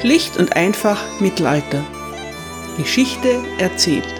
[0.00, 1.84] Schlicht und einfach Mittelalter.
[2.76, 4.12] Geschichte erzählt.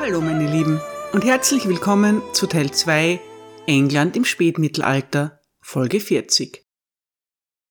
[0.00, 0.80] Hallo meine Lieben
[1.12, 3.20] und herzlich willkommen zu Teil 2
[3.66, 6.66] England im Spätmittelalter, Folge 40.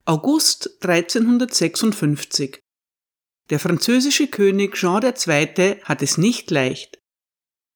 [0.05, 2.61] August 1356.
[3.49, 5.81] Der französische König Jean II.
[5.83, 6.99] hat es nicht leicht.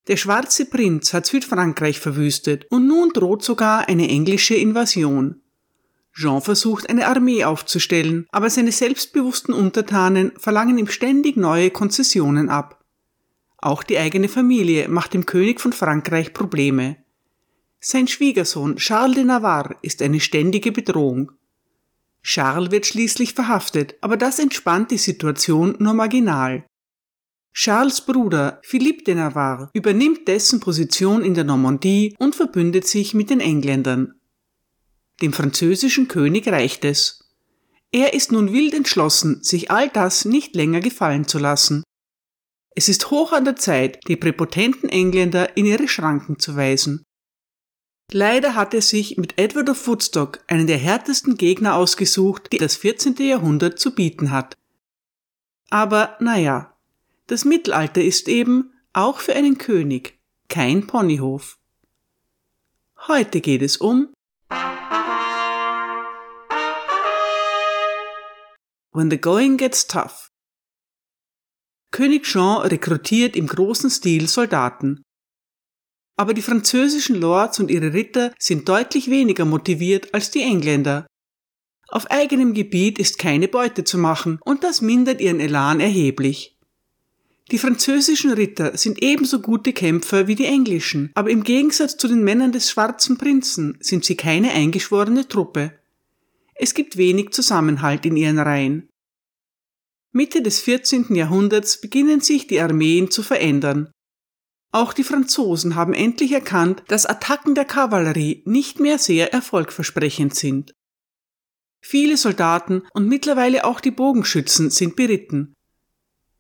[0.08, 5.44] Der schwarze Prinz hat Südfrankreich verwüstet und nun droht sogar eine englische Invasion.
[6.20, 12.84] Jean versucht eine Armee aufzustellen, aber seine selbstbewussten Untertanen verlangen ihm ständig neue Konzessionen ab.
[13.58, 16.98] Auch die eigene Familie macht dem König von Frankreich Probleme.
[17.80, 21.32] Sein Schwiegersohn Charles de Navarre ist eine ständige Bedrohung.
[22.22, 26.66] Charles wird schließlich verhaftet, aber das entspannt die Situation nur marginal.
[27.54, 33.30] Charles Bruder Philippe de Navarre übernimmt dessen Position in der Normandie und verbündet sich mit
[33.30, 34.19] den Engländern.
[35.22, 37.30] Dem französischen König reicht es.
[37.92, 41.84] Er ist nun wild entschlossen, sich all das nicht länger gefallen zu lassen.
[42.76, 47.04] Es ist hoch an der Zeit, die präpotenten Engländer in ihre Schranken zu weisen.
[48.12, 52.76] Leider hat er sich mit Edward of Woodstock einen der härtesten Gegner ausgesucht, die das
[52.76, 53.16] 14.
[53.18, 54.56] Jahrhundert zu bieten hat.
[55.70, 56.74] Aber naja,
[57.28, 61.60] das Mittelalter ist eben, auch für einen König, kein Ponyhof.
[63.08, 64.10] Heute geht es um
[68.92, 70.32] When the Going Gets Tough.
[71.92, 75.04] König Jean rekrutiert im großen Stil Soldaten.
[76.18, 81.06] Aber die französischen Lords und ihre Ritter sind deutlich weniger motiviert als die Engländer.
[81.90, 86.58] Auf eigenem Gebiet ist keine Beute zu machen und das mindert ihren Elan erheblich.
[87.52, 92.24] Die französischen Ritter sind ebenso gute Kämpfer wie die englischen, aber im Gegensatz zu den
[92.24, 95.80] Männern des schwarzen Prinzen sind sie keine eingeschworene Truppe.
[96.60, 98.90] Es gibt wenig Zusammenhalt in ihren Reihen.
[100.12, 101.16] Mitte des 14.
[101.16, 103.92] Jahrhunderts beginnen sich die Armeen zu verändern.
[104.72, 110.74] Auch die Franzosen haben endlich erkannt, dass Attacken der Kavallerie nicht mehr sehr erfolgversprechend sind.
[111.82, 115.56] Viele Soldaten und mittlerweile auch die Bogenschützen sind beritten,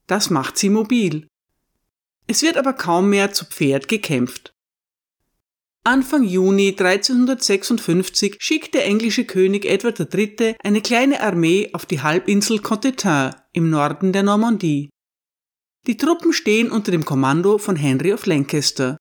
[0.09, 1.27] das macht sie mobil.
[2.25, 4.51] Es wird aber kaum mehr zu Pferd gekämpft.
[5.89, 10.55] Anfang Juni 1356 schickt der englische König Edward III.
[10.63, 14.91] eine kleine Armee auf die Halbinsel Cotentin im Norden der Normandie.
[15.87, 18.97] Die Truppen stehen unter dem Kommando von Henry of Lancaster.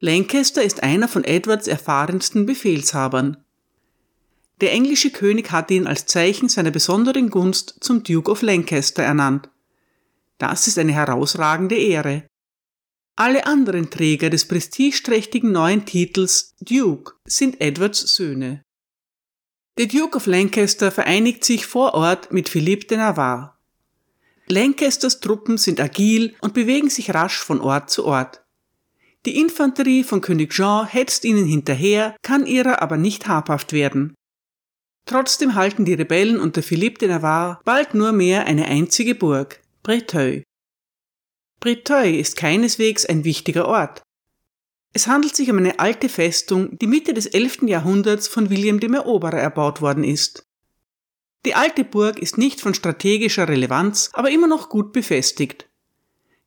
[0.00, 3.44] Lancaster ist einer von Edwards erfahrensten Befehlshabern.
[4.62, 9.50] Der englische König hat ihn als Zeichen seiner besonderen Gunst zum Duke of Lancaster ernannt.
[10.38, 12.24] Das ist eine herausragende Ehre.
[13.16, 18.62] Alle anderen Träger des prestigeträchtigen neuen Titels Duke sind Edwards Söhne.
[19.78, 23.54] Der Duke of Lancaster vereinigt sich vor Ort mit Philippe de Navarre.
[24.48, 28.42] Lancasters Truppen sind agil und bewegen sich rasch von Ort zu Ort.
[29.24, 34.14] Die Infanterie von König Jean hetzt ihnen hinterher, kann ihrer aber nicht habhaft werden.
[35.06, 39.60] Trotzdem halten die Rebellen unter Philippe de Navarre bald nur mehr eine einzige Burg.
[39.82, 40.44] Breteuil.
[41.62, 44.02] Breteuil ist keineswegs ein wichtiger Ort.
[44.92, 47.68] Es handelt sich um eine alte Festung, die Mitte des 11.
[47.68, 50.42] Jahrhunderts von William dem Eroberer erbaut worden ist.
[51.46, 55.68] Die alte Burg ist nicht von strategischer Relevanz, aber immer noch gut befestigt.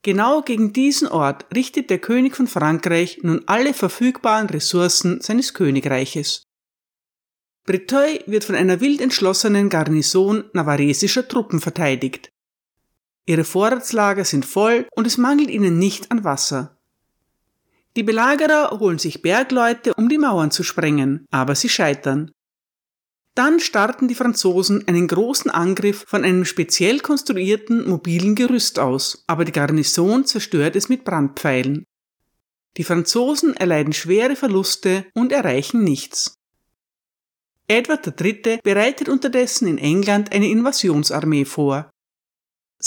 [0.02, 6.44] Genau gegen diesen Ort richtet der König von Frankreich nun alle verfügbaren Ressourcen seines Königreiches.
[7.64, 12.34] Breteuil wird von einer wild entschlossenen Garnison navaresischer Truppen verteidigt.
[13.26, 16.78] Ihre Vorratslager sind voll und es mangelt ihnen nicht an Wasser.
[17.96, 22.32] Die Belagerer holen sich Bergleute, um die Mauern zu sprengen, aber sie scheitern.
[23.36, 29.44] Dann starten die Franzosen einen großen Angriff von einem speziell konstruierten mobilen Gerüst aus, aber
[29.44, 31.86] die Garnison zerstört es mit Brandpfeilen.
[32.78, 36.36] Die Franzosen erleiden schwere Verluste und erreichen nichts.
[37.68, 38.60] Edward III.
[38.64, 41.90] bereitet unterdessen in England eine Invasionsarmee vor.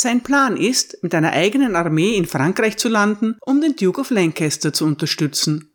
[0.01, 4.11] Sein Plan ist, mit einer eigenen Armee in Frankreich zu landen, um den Duke of
[4.11, 5.73] Lancaster zu unterstützen.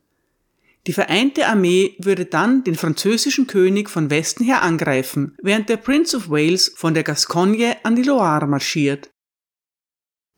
[0.87, 6.15] Die vereinte Armee würde dann den französischen König von Westen her angreifen, während der Prince
[6.15, 9.11] of Wales von der Gascogne an die Loire marschiert.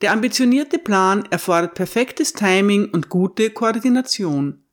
[0.00, 4.64] Der ambitionierte Plan erfordert perfektes Timing und gute Koordination.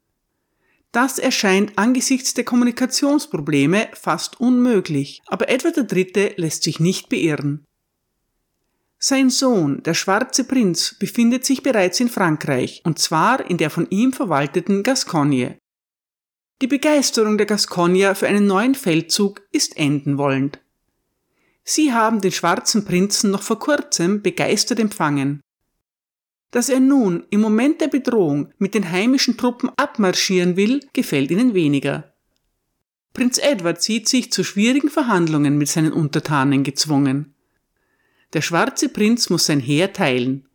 [0.92, 6.34] Das erscheint angesichts der Kommunikationsprobleme fast unmöglich, aber Edward III.
[6.38, 7.68] lässt sich nicht beirren.
[9.06, 13.86] Sein Sohn, der schwarze Prinz, befindet sich bereits in Frankreich, und zwar in der von
[13.90, 15.58] ihm verwalteten Gascogne.
[16.62, 20.62] Die Begeisterung der Gascogner für einen neuen Feldzug ist enden wollend.
[21.66, 25.42] Sie haben den schwarzen Prinzen noch vor kurzem begeistert empfangen.
[26.52, 31.54] Dass er nun im Moment der Bedrohung mit den heimischen Truppen abmarschieren will, gefällt ihnen
[31.54, 32.14] weniger.
[33.12, 37.33] Prinz Edward sieht sich zu schwierigen Verhandlungen mit seinen Untertanen gezwungen.
[38.34, 40.48] Der schwarze Prinz muss sein Heer teilen.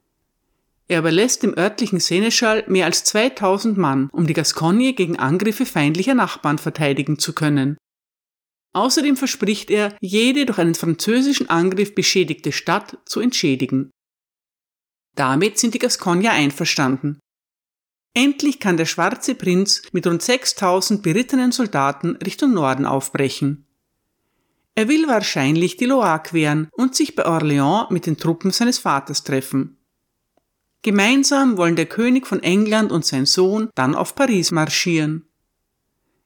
[0.88, 6.14] Er überlässt dem örtlichen Seneschall mehr als 2000 Mann, um die Gascogne gegen Angriffe feindlicher
[6.14, 7.76] Nachbarn verteidigen zu können.
[8.72, 13.90] Außerdem verspricht er, jede durch einen französischen Angriff beschädigte Stadt zu entschädigen.
[15.14, 17.18] Damit sind die Gascogner einverstanden.
[18.14, 23.67] Endlich kann der schwarze Prinz mit rund 6000 berittenen Soldaten Richtung Norden aufbrechen.
[24.78, 29.24] Er will wahrscheinlich die Loire queren und sich bei Orléans mit den Truppen seines Vaters
[29.24, 29.76] treffen.
[30.82, 35.26] Gemeinsam wollen der König von England und sein Sohn dann auf Paris marschieren.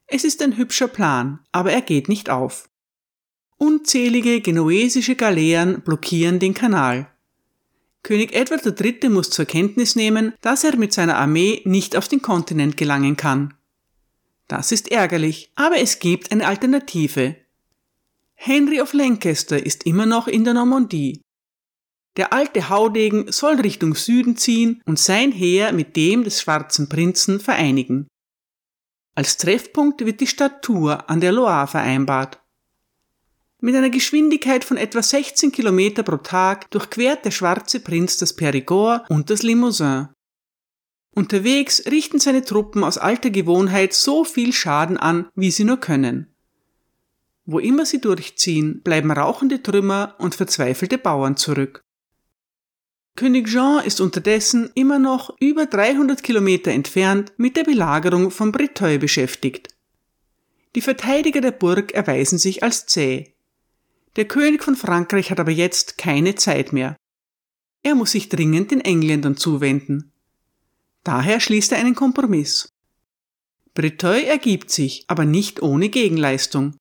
[0.05, 2.69] Es ist ein hübscher Plan, aber er geht nicht auf.
[3.57, 7.07] Unzählige genuesische Galeeren blockieren den Kanal.
[8.03, 9.09] König Edward III.
[9.09, 13.55] muss zur Kenntnis nehmen, dass er mit seiner Armee nicht auf den Kontinent gelangen kann.
[14.47, 17.37] Das ist ärgerlich, aber es gibt eine Alternative.
[18.45, 21.21] Henry of Lancaster ist immer noch in der Normandie.
[22.17, 27.39] Der alte Haudegen soll Richtung Süden ziehen und sein Heer mit dem des schwarzen Prinzen
[27.39, 28.05] vereinigen.
[29.15, 32.41] Als Treffpunkt wird die Stadt Tours an der Loire vereinbart.
[33.61, 39.09] Mit einer Geschwindigkeit von etwa 16 Kilometer pro Tag durchquert der schwarze Prinz das Périgord
[39.09, 40.09] und das Limousin.
[41.15, 46.32] Unterwegs richten seine Truppen aus alter Gewohnheit so viel Schaden an, wie sie nur können.
[47.45, 51.81] Wo immer sie durchziehen, bleiben rauchende Trümmer und verzweifelte Bauern zurück.
[53.15, 58.97] König Jean ist unterdessen immer noch über 300 Kilometer entfernt mit der Belagerung von Breteuil
[58.97, 59.75] beschäftigt.
[60.75, 63.33] Die Verteidiger der Burg erweisen sich als zäh.
[64.15, 66.95] Der König von Frankreich hat aber jetzt keine Zeit mehr.
[67.83, 70.11] Er muss sich dringend den Engländern zuwenden.
[71.03, 72.69] Daher schließt er einen Kompromiss.
[73.75, 76.75] Breteuil ergibt sich, aber nicht ohne Gegenleistung.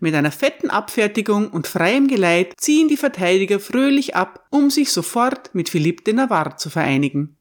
[0.00, 5.54] Mit einer fetten Abfertigung und freiem Geleit ziehen die Verteidiger fröhlich ab, um sich sofort
[5.54, 7.36] mit Philippe de Navarre zu vereinigen.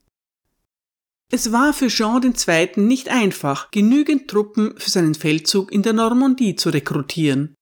[1.29, 2.69] Es war für Jean II.
[2.77, 7.53] nicht einfach, genügend Truppen für seinen Feldzug in der Normandie zu rekrutieren.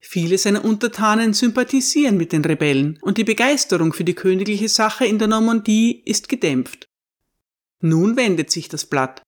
[0.00, 5.18] Viele seiner Untertanen sympathisieren mit den Rebellen und die Begeisterung für die königliche Sache in
[5.18, 6.86] der Normandie ist gedämpft.
[7.80, 9.22] Nun wendet sich das Blatt.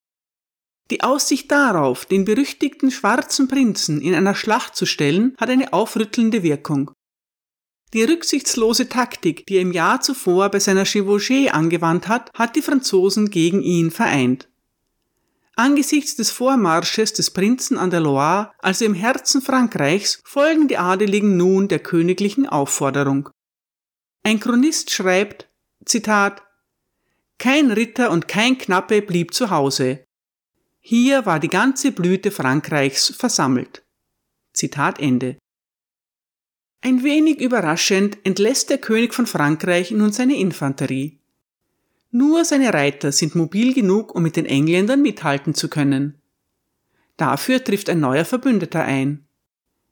[0.91, 6.43] Die Aussicht darauf, den berüchtigten schwarzen Prinzen in einer Schlacht zu stellen, hat eine aufrüttelnde
[6.43, 6.93] Wirkung.
[7.93, 12.63] Die rücksichtslose Taktik, die er im Jahr zuvor bei seiner Chevauchée angewandt hat, hat die
[12.63, 14.49] Franzosen gegen ihn vereint.
[15.57, 21.37] Angesichts des Vormarsches des Prinzen an der Loire, also im Herzen Frankreichs, folgen die Adeligen
[21.37, 23.31] nun der königlichen Aufforderung.
[24.23, 25.49] Ein Chronist schreibt,
[25.85, 26.43] Zitat,
[27.39, 30.06] Kein Ritter und kein Knappe blieb zu Hause.
[30.89, 33.83] Hier war die ganze Blüte Frankreichs versammelt.
[34.53, 35.37] Zitat Ende.
[36.81, 41.19] Ein wenig überraschend entlässt der König von Frankreich nun seine Infanterie.
[42.13, 46.23] Nur seine Reiter sind mobil genug, um mit den Engländern mithalten zu können.
[47.17, 49.27] Dafür trifft ein neuer Verbündeter ein.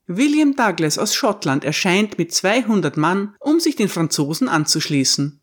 [0.06, 5.40] William Douglas aus Schottland erscheint mit 200 Mann, um sich den Franzosen anzuschließen.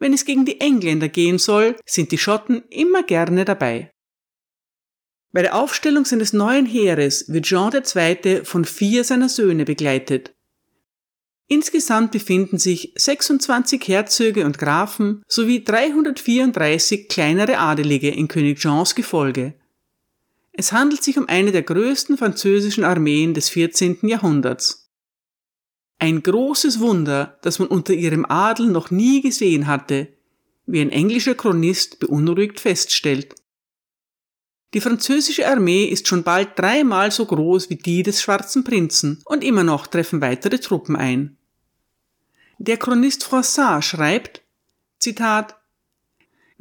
[0.00, 3.92] Wenn es gegen die Engländer gehen soll, sind die Schotten immer gerne dabei.
[5.32, 8.44] Bei der Aufstellung seines neuen Heeres wird Jean II.
[8.44, 10.34] von vier seiner Söhne begleitet.
[11.46, 19.54] Insgesamt befinden sich 26 Herzöge und Grafen sowie 334 kleinere Adelige in König Jeans Gefolge.
[20.52, 23.98] Es handelt sich um eine der größten französischen Armeen des 14.
[24.02, 24.90] Jahrhunderts.
[25.98, 30.08] Ein großes Wunder, das man unter ihrem Adel noch nie gesehen hatte,
[30.66, 33.34] wie ein englischer Chronist beunruhigt feststellt.
[34.72, 39.42] Die französische Armee ist schon bald dreimal so groß wie die des Schwarzen Prinzen und
[39.42, 41.36] immer noch treffen weitere Truppen ein.
[42.58, 44.42] Der Chronist Froissart schreibt,
[44.98, 45.56] Zitat,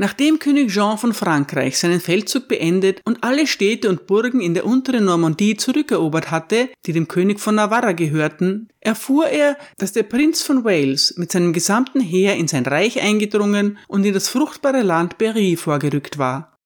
[0.02, 4.66] Nachdem König Jean von Frankreich seinen Feldzug beendet und alle Städte und Burgen in der
[4.66, 10.42] unteren Normandie zurückerobert hatte, die dem König von Navarra gehörten, erfuhr er, dass der Prinz
[10.42, 15.18] von Wales mit seinem gesamten Heer in sein Reich eingedrungen und in das fruchtbare Land
[15.18, 16.59] Berry vorgerückt war.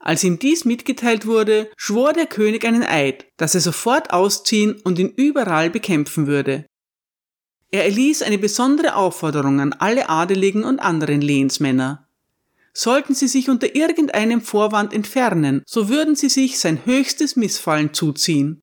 [0.00, 4.98] Als ihm dies mitgeteilt wurde, schwor der König einen Eid, dass er sofort ausziehen und
[4.98, 6.66] ihn überall bekämpfen würde.
[7.70, 12.08] Er erließ eine besondere Aufforderung an alle Adeligen und anderen Lehensmänner.
[12.72, 18.62] Sollten sie sich unter irgendeinem Vorwand entfernen, so würden sie sich sein höchstes Missfallen zuziehen.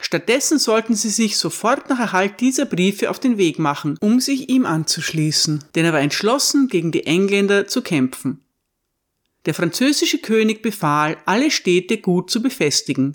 [0.00, 4.48] Stattdessen sollten sie sich sofort nach Erhalt dieser Briefe auf den Weg machen, um sich
[4.48, 8.44] ihm anzuschließen, denn er war entschlossen, gegen die Engländer zu kämpfen.
[9.46, 13.14] Der französische König befahl, alle Städte gut zu befestigen.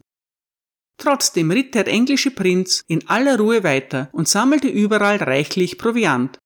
[0.98, 6.38] Trotzdem ritt der englische Prinz in aller Ruhe weiter und sammelte überall reichlich Proviant.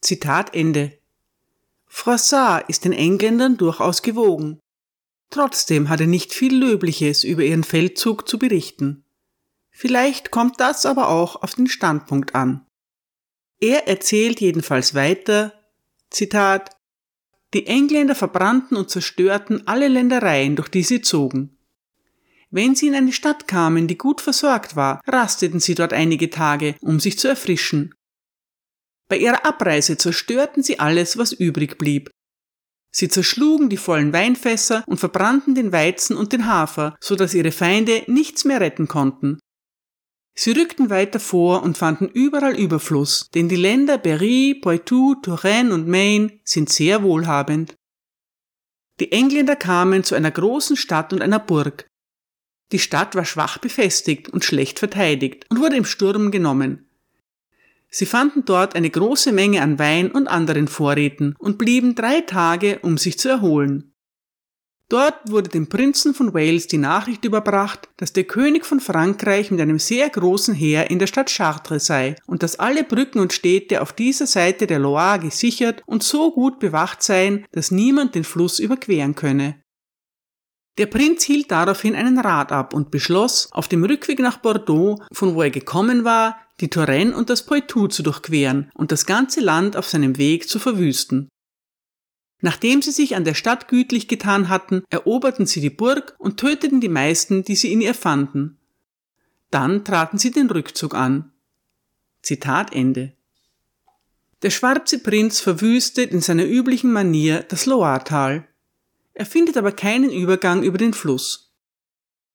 [0.00, 0.98] Zitat Ende.
[1.86, 4.58] Froissart ist den Engländern durchaus gewogen.
[5.30, 9.04] Trotzdem hat er nicht viel Löbliches über ihren Feldzug zu berichten.
[9.70, 12.66] Vielleicht kommt das aber auch auf den Standpunkt an.
[13.60, 15.52] Er erzählt jedenfalls weiter,
[16.10, 16.70] Zitat,
[17.54, 21.56] die Engländer verbrannten und zerstörten alle Ländereien, durch die sie zogen.
[22.50, 26.76] Wenn sie in eine Stadt kamen, die gut versorgt war, rasteten sie dort einige Tage,
[26.80, 27.94] um sich zu erfrischen.
[29.08, 32.10] Bei ihrer Abreise zerstörten sie alles, was übrig blieb.
[32.90, 37.50] Sie zerschlugen die vollen Weinfässer und verbrannten den Weizen und den Hafer, so dass ihre
[37.50, 39.40] Feinde nichts mehr retten konnten.
[40.36, 45.86] Sie rückten weiter vor und fanden überall Überfluss, denn die Länder Berry, Poitou, Touraine und
[45.86, 47.76] Maine sind sehr wohlhabend.
[49.00, 51.88] Die Engländer kamen zu einer großen Stadt und einer Burg.
[52.72, 56.88] Die Stadt war schwach befestigt und schlecht verteidigt und wurde im Sturm genommen.
[57.88, 62.80] Sie fanden dort eine große Menge an Wein und anderen Vorräten und blieben drei Tage,
[62.80, 63.93] um sich zu erholen.
[64.94, 69.60] Dort wurde dem Prinzen von Wales die Nachricht überbracht, dass der König von Frankreich mit
[69.60, 73.82] einem sehr großen Heer in der Stadt Chartres sei und dass alle Brücken und Städte
[73.82, 78.60] auf dieser Seite der Loire gesichert und so gut bewacht seien, dass niemand den Fluss
[78.60, 79.60] überqueren könne.
[80.78, 85.34] Der Prinz hielt daraufhin einen Rat ab und beschloss, auf dem Rückweg nach Bordeaux, von
[85.34, 89.76] wo er gekommen war, die Touraine und das Poitou zu durchqueren und das ganze Land
[89.76, 91.30] auf seinem Weg zu verwüsten.
[92.40, 96.80] Nachdem sie sich an der Stadt gütlich getan hatten, eroberten sie die Burg und töteten
[96.80, 98.58] die meisten, die sie in ihr fanden.
[99.50, 101.32] Dann traten sie den Rückzug an.
[102.22, 103.12] Zitat Ende.
[104.42, 108.46] Der schwarze Prinz verwüstet in seiner üblichen Manier das Loire-Tal.
[109.14, 111.52] Er findet aber keinen Übergang über den Fluss.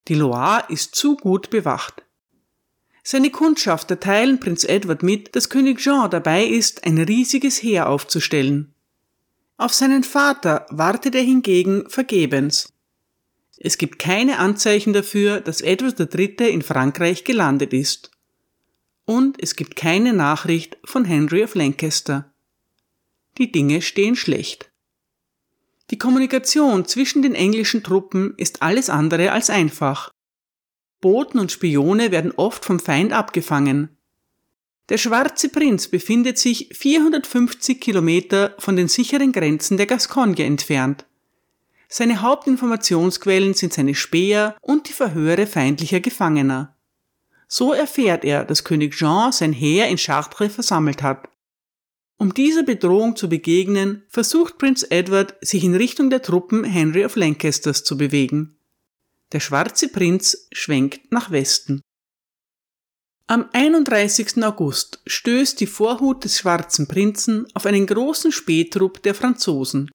[0.08, 2.04] Die Loire ist zu gut bewacht.
[3.04, 8.74] Seine Kundschafter teilen Prinz Edward mit, dass König Jean dabei ist, ein riesiges Heer aufzustellen.
[9.60, 12.72] Auf seinen Vater wartet er hingegen vergebens.
[13.58, 16.50] Es gibt keine Anzeichen dafür, dass Edward III.
[16.50, 18.10] in Frankreich gelandet ist.
[19.04, 22.32] Und es gibt keine Nachricht von Henry of Lancaster.
[23.38, 24.72] Die Dinge stehen schlecht.
[25.90, 30.14] Die Kommunikation zwischen den englischen Truppen ist alles andere als einfach.
[31.02, 33.90] Boten und Spione werden oft vom Feind abgefangen.
[34.90, 41.06] Der Schwarze Prinz befindet sich 450 Kilometer von den sicheren Grenzen der Gascogne entfernt.
[41.88, 46.76] Seine Hauptinformationsquellen sind seine Späher und die Verhöre feindlicher Gefangener.
[47.48, 51.30] So erfährt er, dass König Jean sein Heer in Chartres versammelt hat.
[52.18, 57.16] Um dieser Bedrohung zu begegnen, versucht Prinz Edward, sich in Richtung der Truppen Henry of
[57.16, 58.58] Lancasters zu bewegen.
[59.32, 61.82] Der schwarze Prinz schwenkt nach Westen.
[63.32, 64.44] Am 31.
[64.44, 69.92] August stößt die Vorhut des Schwarzen Prinzen auf einen großen Spähtrupp der Franzosen.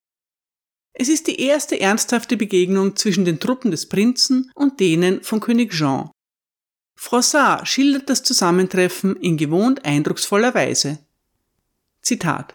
[0.92, 5.72] Es ist die erste ernsthafte Begegnung zwischen den Truppen des Prinzen und denen von König
[5.72, 6.12] Jean.
[6.96, 11.00] Froissart schildert das Zusammentreffen in gewohnt eindrucksvoller Weise.
[12.02, 12.54] Zitat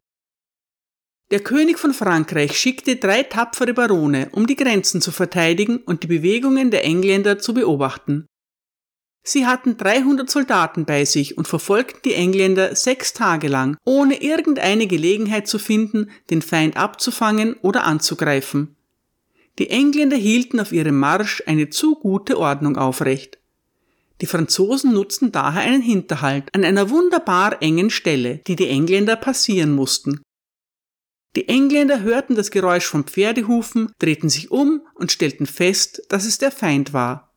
[1.29, 6.07] Der König von Frankreich schickte drei tapfere Barone, um die Grenzen zu verteidigen und die
[6.07, 8.27] Bewegungen der Engländer zu beobachten.
[9.29, 14.87] Sie hatten 300 Soldaten bei sich und verfolgten die Engländer sechs Tage lang, ohne irgendeine
[14.87, 18.75] Gelegenheit zu finden, den Feind abzufangen oder anzugreifen.
[19.59, 23.37] Die Engländer hielten auf ihrem Marsch eine zu gute Ordnung aufrecht.
[24.21, 29.75] Die Franzosen nutzten daher einen Hinterhalt an einer wunderbar engen Stelle, die die Engländer passieren
[29.75, 30.23] mussten.
[31.35, 36.39] Die Engländer hörten das Geräusch von Pferdehufen, drehten sich um und stellten fest, dass es
[36.39, 37.28] der Feind war.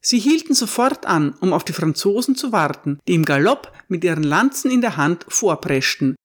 [0.00, 4.22] Sie hielten sofort an, um auf die Franzosen zu warten, die im Galopp mit ihren
[4.22, 6.16] Lanzen in der Hand vorpreschten.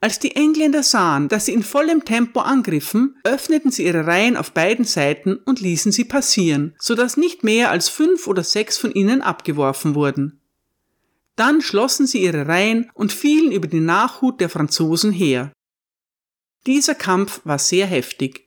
[0.00, 4.52] Als die Engländer sahen, dass sie in vollem Tempo angriffen, öffneten sie ihre Reihen auf
[4.52, 8.92] beiden Seiten und ließen sie passieren, so dass nicht mehr als fünf oder sechs von
[8.92, 10.40] ihnen abgeworfen wurden.
[11.34, 15.52] Dann schlossen sie ihre Reihen und fielen über die Nachhut der Franzosen her.
[16.66, 18.45] Dieser Kampf war sehr heftig.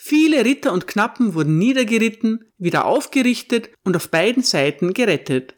[0.00, 5.56] Viele Ritter und Knappen wurden niedergeritten, wieder aufgerichtet und auf beiden Seiten gerettet.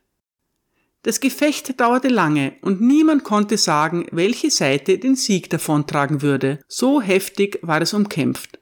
[1.03, 6.59] Das Gefecht dauerte lange und niemand konnte sagen, welche Seite den Sieg davontragen würde.
[6.69, 8.59] So heftig war es umkämpft.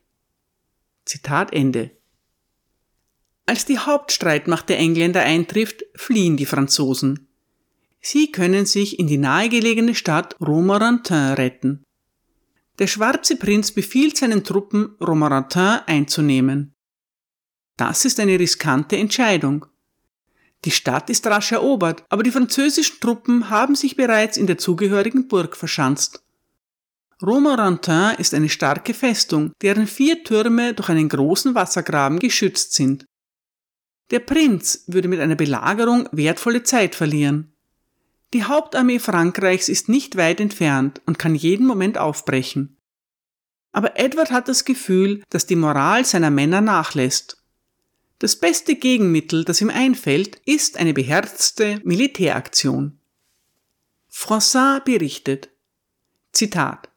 [1.05, 1.93] Zitat Ende.
[3.47, 7.29] Als die Hauptstreitmacht der Engländer eintrifft, fliehen die Franzosen.
[8.01, 11.85] Sie können sich in die nahegelegene Stadt Romorantin retten.
[12.79, 16.75] Der schwarze Prinz befiehlt seinen Truppen, Romorantin einzunehmen.
[17.77, 19.67] Das ist eine riskante Entscheidung.
[20.65, 25.29] Die Stadt ist rasch erobert, aber die französischen Truppen haben sich bereits in der zugehörigen
[25.29, 26.25] Burg verschanzt.
[27.23, 33.07] Romorantin ist eine starke Festung, deren vier Türme durch einen großen Wassergraben geschützt sind.
[34.11, 37.53] Der Prinz würde mit einer Belagerung wertvolle Zeit verlieren.
[38.35, 42.77] Die Hauptarmee Frankreichs ist nicht weit entfernt und kann jeden Moment aufbrechen.
[43.73, 47.39] Aber Edward hat das Gefühl, dass die Moral seiner Männer nachlässt
[48.19, 52.99] das beste Gegenmittel, das ihm einfällt, ist eine beherzte Militäraktion.
[54.09, 55.51] Froissart berichtet,
[56.33, 56.89] Zitat,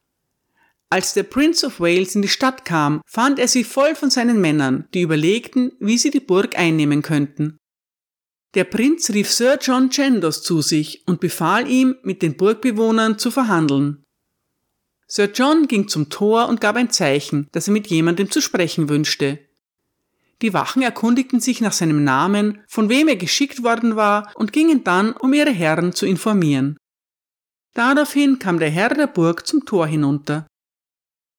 [0.89, 4.41] als der Prince of Wales in die Stadt kam, fand er sie voll von seinen
[4.41, 7.59] Männern, die überlegten, wie sie die Burg einnehmen könnten.
[8.53, 13.31] Der Prinz rief Sir John Chandos zu sich und befahl ihm, mit den Burgbewohnern zu
[13.31, 14.03] verhandeln.
[15.07, 18.89] Sir John ging zum Tor und gab ein Zeichen, dass er mit jemandem zu sprechen
[18.89, 19.39] wünschte.
[20.41, 24.83] Die Wachen erkundigten sich nach seinem Namen, von wem er geschickt worden war und gingen
[24.83, 26.77] dann, um ihre Herren zu informieren.
[27.73, 30.47] Daraufhin kam der Herr der Burg zum Tor hinunter.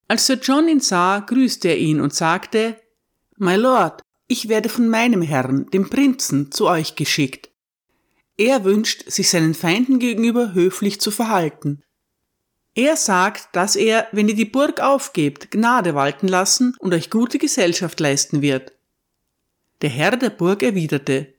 [0.09, 2.77] Als Sir John ihn sah, grüßte er ihn und sagte,
[3.37, 4.02] My Lord,
[4.33, 7.51] ich werde von meinem Herrn, dem Prinzen, zu euch geschickt.
[8.39, 11.83] Er wünscht, sich seinen Feinden gegenüber höflich zu verhalten.
[12.75, 17.39] Er sagt, dass er, wenn ihr die Burg aufgebt, Gnade walten lassen und euch gute
[17.39, 18.73] Gesellschaft leisten wird.
[19.83, 21.35] Der Herr der Burg erwiderte,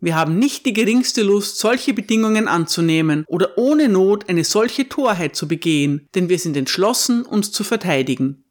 [0.00, 5.36] wir haben nicht die geringste Lust, solche Bedingungen anzunehmen oder ohne Not eine solche Torheit
[5.36, 8.43] zu begehen, denn wir sind entschlossen, uns zu verteidigen.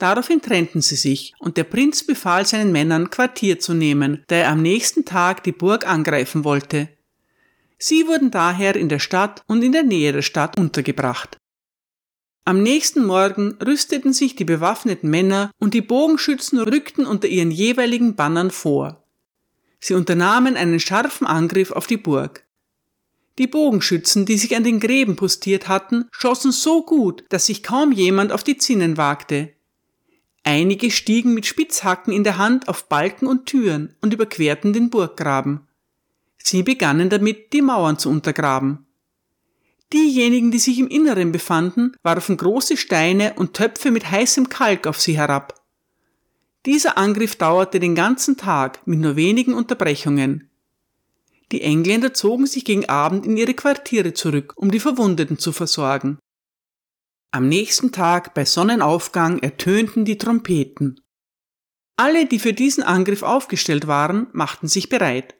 [0.00, 4.48] Daraufhin trennten sie sich, und der Prinz befahl seinen Männern, Quartier zu nehmen, da er
[4.48, 6.88] am nächsten Tag die Burg angreifen wollte.
[7.78, 11.36] Sie wurden daher in der Stadt und in der Nähe der Stadt untergebracht.
[12.46, 18.16] Am nächsten Morgen rüsteten sich die bewaffneten Männer und die Bogenschützen rückten unter ihren jeweiligen
[18.16, 19.04] Bannern vor.
[19.80, 22.46] Sie unternahmen einen scharfen Angriff auf die Burg.
[23.38, 27.92] Die Bogenschützen, die sich an den Gräben postiert hatten, schossen so gut, dass sich kaum
[27.92, 29.52] jemand auf die Zinnen wagte.
[30.42, 35.66] Einige stiegen mit Spitzhacken in der Hand auf Balken und Türen und überquerten den Burggraben.
[36.38, 38.86] Sie begannen damit, die Mauern zu untergraben.
[39.92, 45.00] Diejenigen, die sich im Inneren befanden, warfen große Steine und Töpfe mit heißem Kalk auf
[45.00, 45.60] sie herab.
[46.64, 50.48] Dieser Angriff dauerte den ganzen Tag mit nur wenigen Unterbrechungen.
[51.52, 56.18] Die Engländer zogen sich gegen Abend in ihre Quartiere zurück, um die Verwundeten zu versorgen.
[57.32, 61.00] Am nächsten Tag bei Sonnenaufgang ertönten die Trompeten.
[61.96, 65.36] Alle, die für diesen Angriff aufgestellt waren, machten sich bereit.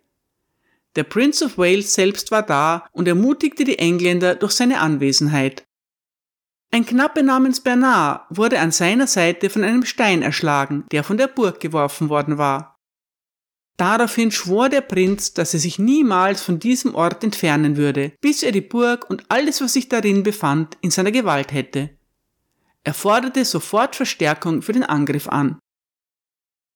[0.95, 5.67] Der Prince of Wales selbst war da und ermutigte die Engländer durch seine Anwesenheit.
[6.71, 11.27] Ein Knappe namens Bernard wurde an seiner Seite von einem Stein erschlagen, der von der
[11.27, 12.80] Burg geworfen worden war.
[13.81, 18.53] Daraufhin schwor der Prinz, dass er sich niemals von diesem Ort entfernen würde, bis er
[18.53, 21.89] die Burg und alles, was sich darin befand, in seiner Gewalt hätte.
[22.85, 25.59] Er forderte sofort Verstärkung für den Angriff an.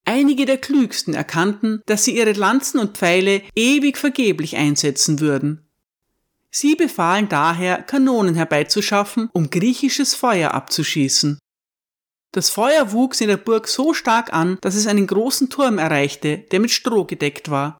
[0.07, 5.69] Einige der Klügsten erkannten, dass sie ihre Lanzen und Pfeile ewig vergeblich einsetzen würden.
[6.51, 11.39] Sie befahlen daher, Kanonen herbeizuschaffen, um griechisches Feuer abzuschießen.
[12.35, 16.39] Das Feuer wuchs in der Burg so stark an, dass es einen großen Turm erreichte,
[16.39, 17.79] der mit Stroh gedeckt war.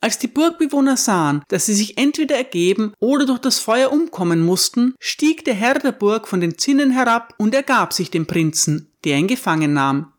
[0.00, 4.94] Als die Burgbewohner sahen, dass sie sich entweder ergeben oder durch das Feuer umkommen mussten,
[5.00, 9.18] stieg der Herr der Burg von den Zinnen herab und ergab sich dem Prinzen, der
[9.18, 10.12] ihn gefangen nahm.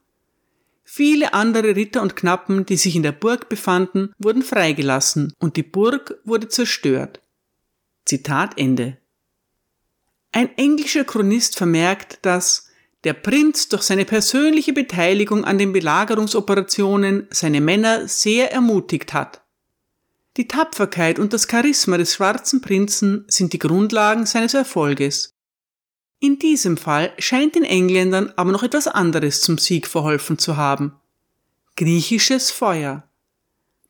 [0.83, 5.63] Viele andere Ritter und Knappen, die sich in der Burg befanden, wurden freigelassen und die
[5.63, 7.21] Burg wurde zerstört.
[8.03, 8.97] Zitat Ende.
[10.33, 12.70] Ein englischer Chronist vermerkt, dass
[13.03, 19.41] der Prinz durch seine persönliche Beteiligung an den Belagerungsoperationen seine Männer sehr ermutigt hat.
[20.37, 25.33] Die Tapferkeit und das Charisma des schwarzen Prinzen sind die Grundlagen seines Erfolges.
[26.19, 30.93] In diesem Fall scheint den Engländern aber noch etwas anderes zum Sieg verholfen zu haben.
[31.75, 33.09] Griechisches Feuer.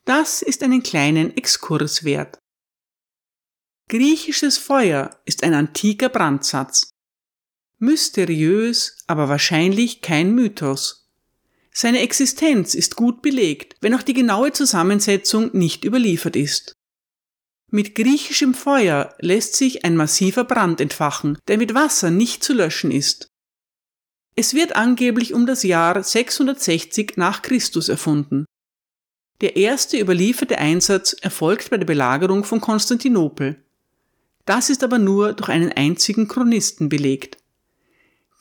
[0.06, 2.40] Das ist einen kleinen Exkurs wert.
[3.90, 6.91] Griechisches Feuer ist ein antiker Brandsatz.
[7.82, 11.10] Mysteriös, aber wahrscheinlich kein Mythos.
[11.74, 16.76] Seine Existenz ist gut belegt, wenn auch die genaue Zusammensetzung nicht überliefert ist.
[17.72, 22.92] Mit griechischem Feuer lässt sich ein massiver Brand entfachen, der mit Wasser nicht zu löschen
[22.92, 23.30] ist.
[24.36, 28.46] Es wird angeblich um das Jahr 660 nach Christus erfunden.
[29.42, 33.64] Der erste überlieferte Einsatz erfolgt bei der Belagerung von Konstantinopel.
[34.46, 37.41] Das ist aber nur durch einen einzigen Chronisten belegt.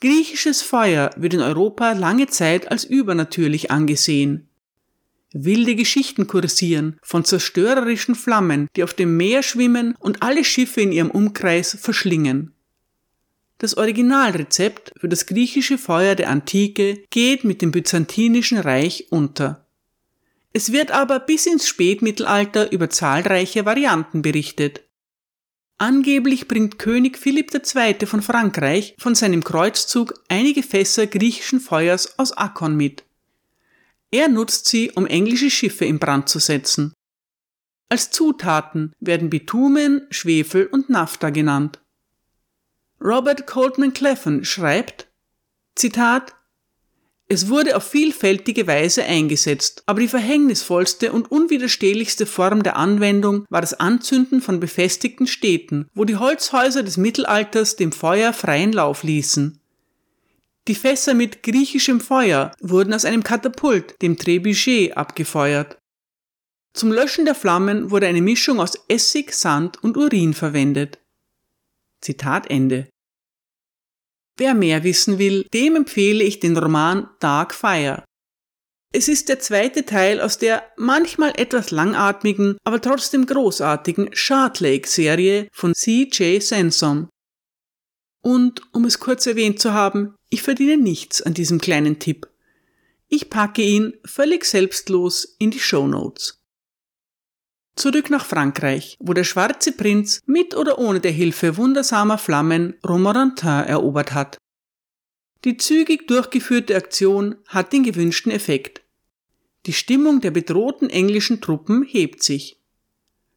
[0.01, 4.49] Griechisches Feuer wird in Europa lange Zeit als übernatürlich angesehen.
[5.31, 10.91] Wilde Geschichten kursieren von zerstörerischen Flammen, die auf dem Meer schwimmen und alle Schiffe in
[10.91, 12.53] ihrem Umkreis verschlingen.
[13.59, 19.67] Das Originalrezept für das griechische Feuer der Antike geht mit dem byzantinischen Reich unter.
[20.51, 24.81] Es wird aber bis ins Spätmittelalter über zahlreiche Varianten berichtet.
[25.81, 28.05] Angeblich bringt König Philipp II.
[28.05, 33.03] von Frankreich von seinem Kreuzzug einige Fässer griechischen Feuers aus Akkon mit.
[34.11, 36.93] Er nutzt sie, um englische Schiffe in Brand zu setzen.
[37.89, 41.81] Als Zutaten werden Bitumen, Schwefel und Naphtha genannt.
[43.03, 45.07] Robert Coltman Cleffen schreibt,
[45.73, 46.35] Zitat,
[47.31, 53.61] es wurde auf vielfältige Weise eingesetzt, aber die verhängnisvollste und unwiderstehlichste Form der Anwendung war
[53.61, 59.61] das Anzünden von befestigten Städten, wo die Holzhäuser des Mittelalters dem Feuer freien Lauf ließen.
[60.67, 65.77] Die Fässer mit griechischem Feuer wurden aus einem Katapult, dem Trebuchet, abgefeuert.
[66.73, 70.99] Zum Löschen der Flammen wurde eine Mischung aus Essig, Sand und Urin verwendet.
[72.01, 72.89] Zitat Ende.
[74.37, 78.03] Wer mehr wissen will, dem empfehle ich den Roman Dark Fire.
[78.93, 84.87] Es ist der zweite Teil aus der manchmal etwas langatmigen, aber trotzdem großartigen Shard Lake
[84.87, 86.43] Serie von C.J.
[86.43, 87.09] Sansom.
[88.21, 92.27] Und, um es kurz erwähnt zu haben, ich verdiene nichts an diesem kleinen Tipp.
[93.07, 96.40] Ich packe ihn völlig selbstlos in die Show Notes.
[97.75, 103.65] Zurück nach Frankreich, wo der schwarze Prinz mit oder ohne der Hilfe wundersamer Flammen Romorantin
[103.65, 104.37] erobert hat.
[105.43, 108.81] Die zügig durchgeführte Aktion hat den gewünschten Effekt.
[109.65, 112.57] Die Stimmung der bedrohten englischen Truppen hebt sich.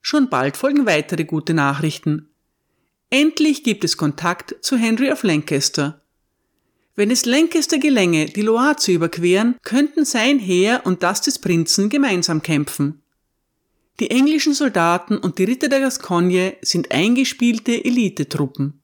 [0.01, 2.29] Schon bald folgen weitere gute Nachrichten.
[3.09, 6.03] Endlich gibt es Kontakt zu Henry of Lancaster.
[6.97, 11.89] Wenn es Lancaster gelänge, die Loire zu überqueren, könnten sein Heer und das des Prinzen
[11.89, 13.04] gemeinsam kämpfen.
[14.01, 18.81] Die englischen Soldaten und die Ritter der Gascogne sind eingespielte Elitetruppen.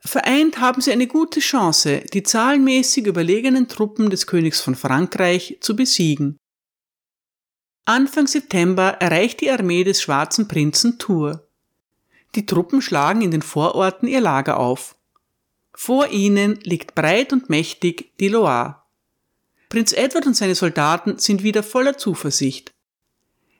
[0.00, 5.76] Vereint haben sie eine gute Chance, die zahlenmäßig überlegenen Truppen des Königs von Frankreich zu
[5.76, 6.36] besiegen.
[7.86, 11.38] Anfang September erreicht die Armee des Schwarzen Prinzen Tours.
[12.34, 14.96] Die Truppen schlagen in den Vororten ihr Lager auf.
[15.74, 18.82] Vor ihnen liegt breit und mächtig die Loire.
[19.68, 22.73] Prinz Edward und seine Soldaten sind wieder voller Zuversicht.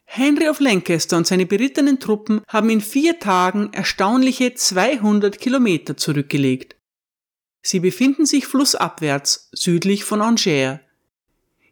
[0.04, 6.76] Henry of Lancaster und seine berittenen Truppen haben in vier Tagen erstaunliche 200 Kilometer zurückgelegt.
[7.62, 10.80] Sie befinden sich flussabwärts südlich von Angers.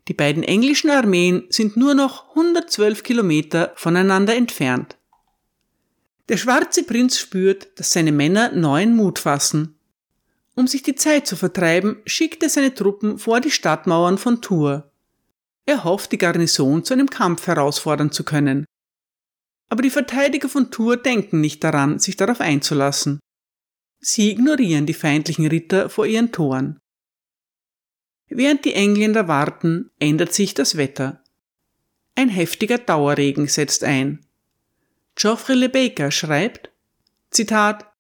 [0.08, 4.96] Die beiden englischen Armeen sind nur noch 112 Kilometer voneinander entfernt.
[6.28, 9.76] Der schwarze Prinz spürt, dass seine Männer neuen Mut fassen.
[10.54, 14.82] Um sich die Zeit zu vertreiben, schickt er seine Truppen vor die Stadtmauern von Tours.
[15.66, 18.64] Er hofft, die Garnison zu einem Kampf herausfordern zu können.
[19.68, 23.20] Aber die Verteidiger von Tours denken nicht daran, sich darauf einzulassen.
[24.00, 26.78] Sie ignorieren die feindlichen Ritter vor ihren Toren.
[28.28, 31.22] Während die Engländer warten, ändert sich das Wetter.
[32.14, 34.26] Ein heftiger Dauerregen setzt ein.
[35.14, 36.70] Geoffrey Le Baker schreibt,
[37.30, 37.91] Zitat,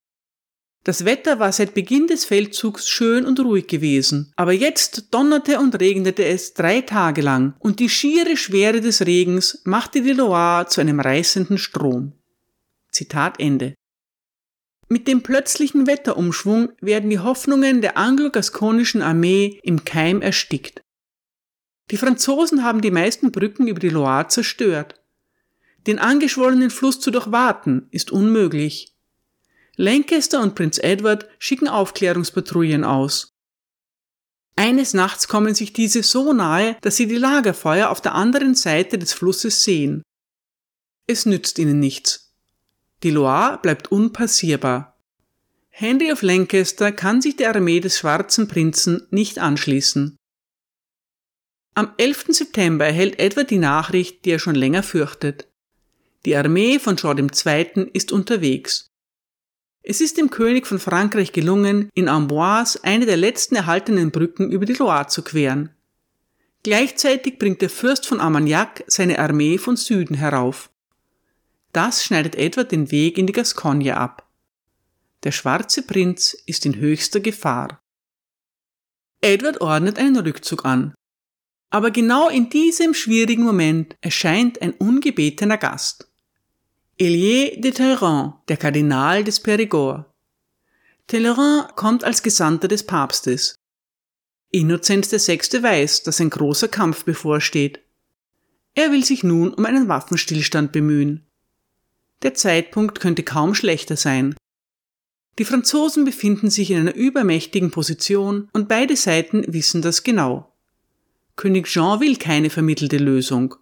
[0.84, 5.78] das Wetter war seit Beginn des Feldzugs schön und ruhig gewesen, aber jetzt donnerte und
[5.80, 10.80] regnete es drei Tage lang, und die schiere Schwere des Regens machte die Loire zu
[10.80, 12.12] einem reißenden Strom.
[12.90, 13.74] Zitat Ende.
[14.88, 20.82] Mit dem plötzlichen Wetterumschwung werden die Hoffnungen der anglo-gaskonischen Armee im Keim erstickt.
[21.90, 25.00] Die Franzosen haben die meisten Brücken über die Loire zerstört.
[25.86, 28.91] Den angeschwollenen Fluss zu durchwaten ist unmöglich.
[29.76, 33.32] Lancaster und Prinz Edward schicken Aufklärungspatrouillen aus.
[34.54, 38.98] Eines Nachts kommen sich diese so nahe, dass sie die Lagerfeuer auf der anderen Seite
[38.98, 40.02] des Flusses sehen.
[41.06, 42.34] Es nützt ihnen nichts.
[43.02, 44.98] Die Loire bleibt unpassierbar.
[45.70, 50.16] Henry of Lancaster kann sich der Armee des Schwarzen Prinzen nicht anschließen.
[51.74, 52.26] Am 11.
[52.28, 55.48] September erhält Edward die Nachricht, die er schon länger fürchtet.
[56.26, 57.90] Die Armee von Jean II.
[57.94, 58.91] ist unterwegs.
[59.84, 64.64] Es ist dem König von Frankreich gelungen, in Amboise eine der letzten erhaltenen Brücken über
[64.64, 65.70] die Loire zu queren.
[66.62, 70.70] Gleichzeitig bringt der Fürst von Armagnac seine Armee von Süden herauf.
[71.72, 74.28] Das schneidet Edward den Weg in die Gascogne ab.
[75.24, 77.80] Der schwarze Prinz ist in höchster Gefahr.
[79.20, 80.94] Edward ordnet einen Rückzug an.
[81.70, 86.11] Aber genau in diesem schwierigen Moment erscheint ein ungebetener Gast.
[86.98, 90.04] Elie de Talleyrand, der Kardinal des Périgord.
[91.06, 93.54] Talleyrand kommt als Gesandter des Papstes.
[94.50, 95.38] Innozenz VI.
[95.62, 97.80] weiß, dass ein großer Kampf bevorsteht.
[98.74, 101.24] Er will sich nun um einen Waffenstillstand bemühen.
[102.20, 104.34] Der Zeitpunkt könnte kaum schlechter sein.
[105.38, 110.52] Die Franzosen befinden sich in einer übermächtigen Position und beide Seiten wissen das genau.
[111.36, 113.56] König Jean will keine vermittelte Lösung.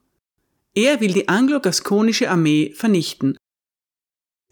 [0.75, 3.37] Er will die anglo-gaskonische Armee vernichten.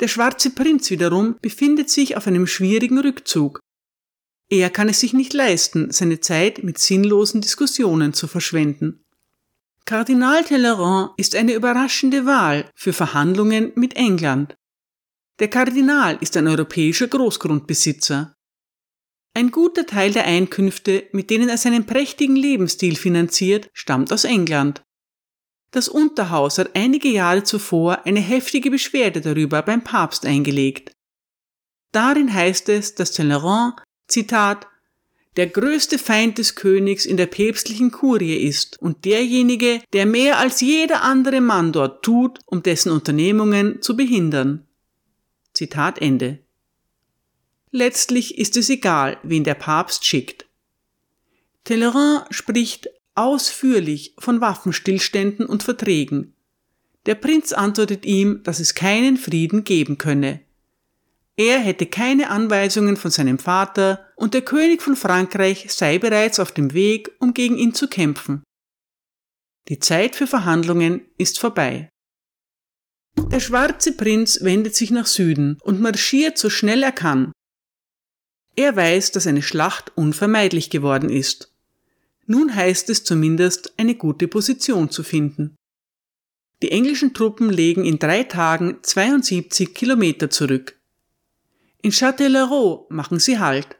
[0.00, 3.60] Der schwarze Prinz wiederum befindet sich auf einem schwierigen Rückzug.
[4.50, 9.04] Er kann es sich nicht leisten, seine Zeit mit sinnlosen Diskussionen zu verschwenden.
[9.84, 14.54] Kardinal Talleyrand ist eine überraschende Wahl für Verhandlungen mit England.
[15.38, 18.34] Der Kardinal ist ein europäischer Großgrundbesitzer.
[19.34, 24.82] Ein guter Teil der Einkünfte, mit denen er seinen prächtigen Lebensstil finanziert, stammt aus England.
[25.70, 30.92] Das Unterhaus hat einige Jahre zuvor eine heftige Beschwerde darüber beim Papst eingelegt.
[31.92, 33.74] Darin heißt es, dass Talleyrand,
[34.06, 34.66] Zitat,
[35.36, 40.60] der größte Feind des Königs in der päpstlichen Kurie ist und derjenige, der mehr als
[40.60, 44.66] jeder andere Mann dort tut, um dessen Unternehmungen zu behindern.
[45.54, 46.40] Zitat Ende.
[47.70, 50.46] Letztlich ist es egal, wen der Papst schickt.
[51.64, 56.34] Talleyrand spricht ausführlich von Waffenstillständen und Verträgen.
[57.06, 60.40] Der Prinz antwortet ihm, dass es keinen Frieden geben könne.
[61.36, 66.52] Er hätte keine Anweisungen von seinem Vater und der König von Frankreich sei bereits auf
[66.52, 68.42] dem Weg, um gegen ihn zu kämpfen.
[69.68, 71.88] Die Zeit für Verhandlungen ist vorbei.
[73.16, 77.32] Der schwarze Prinz wendet sich nach Süden und marschiert so schnell er kann.
[78.56, 81.52] Er weiß, dass eine Schlacht unvermeidlich geworden ist.
[82.30, 85.56] Nun heißt es zumindest, eine gute Position zu finden.
[86.60, 90.78] Die englischen Truppen legen in drei Tagen 72 Kilometer zurück.
[91.80, 93.76] In Châtellerault machen sie Halt.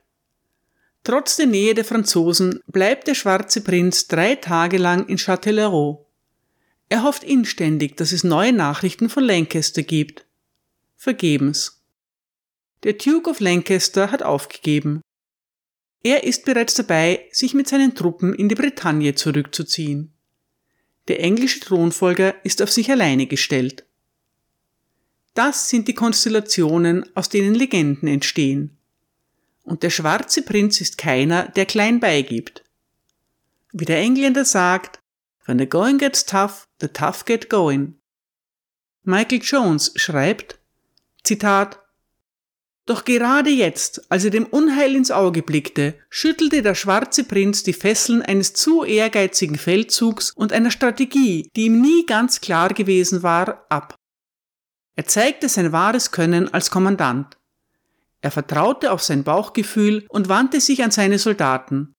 [1.05, 6.07] Trotz der Nähe der Franzosen bleibt der schwarze Prinz drei Tage lang in Châtellerault.
[6.89, 10.25] Er hofft inständig, dass es neue Nachrichten von Lancaster gibt.
[10.97, 11.85] Vergebens.
[12.83, 15.03] Der Duke of Lancaster hat aufgegeben.
[16.03, 20.13] Er ist bereits dabei, sich mit seinen Truppen in die Bretagne zurückzuziehen.
[21.09, 23.85] Der englische Thronfolger ist auf sich alleine gestellt.
[25.35, 28.77] Das sind die Konstellationen, aus denen Legenden entstehen.
[29.63, 32.65] Und der schwarze Prinz ist keiner, der klein beigibt.
[33.73, 35.01] Wie der Engländer sagt,
[35.47, 37.95] When the going gets tough, the tough get going.
[39.03, 40.59] Michael Jones schreibt,
[41.25, 41.79] Zitat,
[42.89, 47.73] doch gerade jetzt, als er dem Unheil ins Auge blickte, schüttelte der schwarze Prinz die
[47.73, 53.67] Fesseln eines zu ehrgeizigen Feldzugs und einer Strategie, die ihm nie ganz klar gewesen war,
[53.69, 53.95] ab.
[54.97, 57.37] Er zeigte sein wahres Können als Kommandant.
[58.21, 61.95] Er vertraute auf sein Bauchgefühl und wandte sich an seine Soldaten.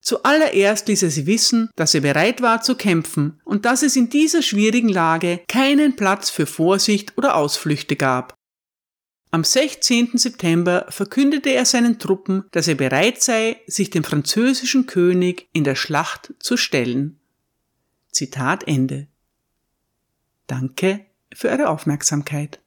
[0.00, 4.08] Zuallererst ließ er sie wissen, dass er bereit war zu kämpfen und dass es in
[4.08, 8.36] dieser schwierigen Lage keinen Platz für Vorsicht oder Ausflüchte gab.
[9.36, 10.12] Am 16.
[10.14, 15.74] September verkündete er seinen Truppen, dass er bereit sei, sich dem französischen König in der
[15.74, 17.20] Schlacht zu stellen.
[18.10, 19.08] Zitat Ende.
[20.46, 22.60] Danke für eure Aufmerksamkeit.